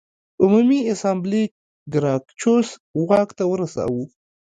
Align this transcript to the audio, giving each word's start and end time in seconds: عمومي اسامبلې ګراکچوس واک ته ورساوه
عمومي 0.43 0.79
اسامبلې 0.93 1.43
ګراکچوس 1.93 2.67
واک 3.07 3.29
ته 3.37 3.43
ورساوه 3.51 4.03